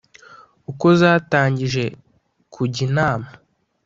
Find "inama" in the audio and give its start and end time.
2.87-3.29